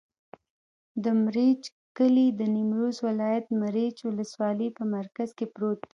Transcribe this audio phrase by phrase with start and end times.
[1.03, 1.61] د مريچ
[1.97, 5.89] کلی د نیمروز ولایت، مريچ ولسوالي په مرکز کې پروت دی.